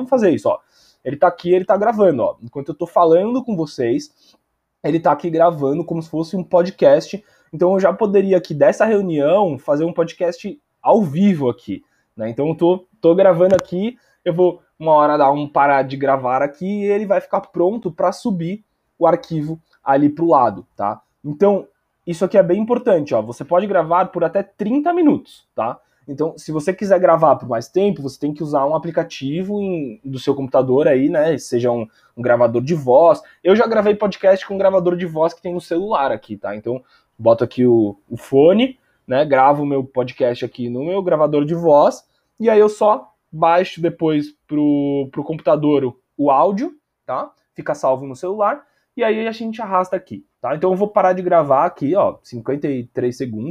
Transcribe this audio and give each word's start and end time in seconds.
vamos 0.00 0.10
fazer 0.10 0.30
isso, 0.30 0.48
ó. 0.48 0.58
Ele 1.04 1.16
tá 1.16 1.28
aqui, 1.28 1.52
ele 1.52 1.64
tá 1.64 1.76
gravando, 1.76 2.22
ó. 2.22 2.36
Enquanto 2.42 2.68
eu 2.68 2.74
tô 2.74 2.86
falando 2.86 3.42
com 3.42 3.56
vocês, 3.56 4.36
ele 4.82 5.00
tá 5.00 5.12
aqui 5.12 5.30
gravando 5.30 5.84
como 5.84 6.02
se 6.02 6.10
fosse 6.10 6.36
um 6.36 6.44
podcast. 6.44 7.22
Então 7.52 7.72
eu 7.72 7.80
já 7.80 7.92
poderia 7.92 8.36
aqui 8.36 8.54
dessa 8.54 8.84
reunião 8.84 9.58
fazer 9.58 9.84
um 9.84 9.92
podcast 9.92 10.60
ao 10.82 11.02
vivo 11.02 11.48
aqui, 11.48 11.82
né? 12.16 12.28
Então 12.30 12.48
eu 12.48 12.54
tô, 12.54 12.86
tô 13.00 13.14
gravando 13.14 13.54
aqui, 13.54 13.96
eu 14.24 14.34
vou 14.34 14.62
uma 14.78 14.92
hora 14.92 15.18
dar 15.18 15.30
um 15.30 15.46
parar 15.46 15.82
de 15.82 15.96
gravar 15.96 16.42
aqui 16.42 16.66
e 16.66 16.84
ele 16.84 17.06
vai 17.06 17.20
ficar 17.20 17.40
pronto 17.40 17.92
para 17.92 18.12
subir 18.12 18.64
o 18.98 19.06
arquivo 19.06 19.60
ali 19.84 20.08
pro 20.08 20.28
lado, 20.28 20.66
tá? 20.76 21.02
Então, 21.24 21.66
isso 22.06 22.24
aqui 22.24 22.38
é 22.38 22.42
bem 22.42 22.60
importante, 22.60 23.14
ó. 23.14 23.20
Você 23.22 23.44
pode 23.44 23.66
gravar 23.66 24.06
por 24.06 24.24
até 24.24 24.42
30 24.42 24.92
minutos, 24.92 25.46
tá? 25.54 25.78
Então, 26.08 26.36
se 26.36 26.50
você 26.50 26.72
quiser 26.72 26.98
gravar 26.98 27.36
por 27.36 27.48
mais 27.48 27.68
tempo, 27.68 28.02
você 28.02 28.18
tem 28.18 28.32
que 28.34 28.42
usar 28.42 28.66
um 28.66 28.74
aplicativo 28.74 29.60
em, 29.60 30.00
do 30.04 30.18
seu 30.18 30.34
computador 30.34 30.88
aí, 30.88 31.08
né? 31.08 31.36
Seja 31.38 31.70
um, 31.70 31.86
um, 32.16 32.22
gravador 32.22 32.62
de 32.62 32.74
voz. 32.74 33.22
Eu 33.44 33.54
já 33.54 33.66
gravei 33.66 33.94
podcast 33.94 34.46
com 34.46 34.54
um 34.54 34.58
gravador 34.58 34.96
de 34.96 35.06
voz 35.06 35.32
que 35.32 35.42
tem 35.42 35.54
no 35.54 35.60
celular 35.60 36.10
aqui, 36.10 36.36
tá? 36.36 36.56
Então, 36.56 36.82
boto 37.18 37.44
aqui 37.44 37.66
o, 37.66 37.96
o 38.08 38.16
fone, 38.16 38.78
né? 39.06 39.24
Gravo 39.24 39.62
o 39.62 39.66
meu 39.66 39.84
podcast 39.84 40.44
aqui 40.44 40.68
no 40.68 40.84
meu 40.84 41.02
gravador 41.02 41.44
de 41.44 41.54
voz, 41.54 42.04
e 42.38 42.48
aí 42.48 42.58
eu 42.58 42.68
só 42.68 43.12
baixo 43.30 43.80
depois 43.80 44.34
pro, 44.46 45.08
pro 45.12 45.24
computador 45.24 45.84
o, 45.84 45.96
o 46.16 46.30
áudio, 46.30 46.74
tá? 47.04 47.30
Fica 47.54 47.74
salvo 47.74 48.06
no 48.06 48.16
celular, 48.16 48.64
e 48.96 49.04
aí 49.04 49.26
a 49.26 49.32
gente 49.32 49.60
arrasta 49.60 49.96
aqui, 49.96 50.26
tá? 50.40 50.54
Então 50.54 50.70
eu 50.70 50.76
vou 50.76 50.88
parar 50.88 51.12
de 51.12 51.22
gravar 51.22 51.66
aqui, 51.66 51.94
ó, 51.94 52.18
53 52.22 53.16
segundos. 53.16 53.48